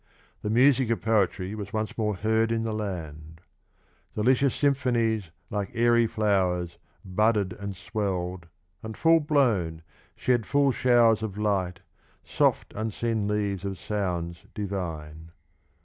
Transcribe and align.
The 0.41 0.49
music 0.49 0.89
of 0.89 0.99
poetry 1.03 1.53
was 1.53 1.73
once 1.73 1.95
more 1.95 2.15
heard 2.15 2.51
in 2.51 2.63
the 2.63 2.73
land: 2.73 3.39
Delicious 4.15 4.55
symphonies, 4.55 5.29
like 5.51 5.69
airy 5.75 6.07
flowers, 6.07 6.79
Budded, 7.05 7.53
and 7.53 7.75
swell'd, 7.75 8.47
and, 8.81 8.97
full 8.97 9.19
blown, 9.19 9.83
shed 10.15 10.47
full 10.47 10.71
showers 10.71 11.21
Of 11.21 11.37
light, 11.37 11.81
soft, 12.23 12.73
unseen 12.75 13.27
leaves 13.27 13.63
of 13.63 13.77
sounds 13.77 14.43
divine. 14.55 15.33